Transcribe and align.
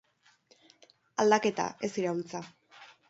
Aldaketa, 1.25 1.67
ez 1.89 1.93
iraultza. 2.05 2.43